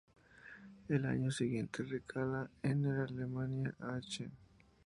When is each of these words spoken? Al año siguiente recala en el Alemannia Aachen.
Al 0.89 1.05
año 1.05 1.29
siguiente 1.29 1.83
recala 1.83 2.49
en 2.63 2.85
el 2.87 3.01
Alemannia 3.01 3.75
Aachen. 3.81 4.31